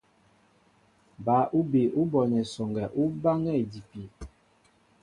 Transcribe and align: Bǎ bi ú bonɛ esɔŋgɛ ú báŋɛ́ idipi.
Bǎ 1.25 1.37
bi 1.69 1.81
ú 1.99 2.01
bonɛ 2.11 2.37
esɔŋgɛ 2.43 2.85
ú 3.01 3.03
báŋɛ́ 3.21 3.59
idipi. 3.63 4.03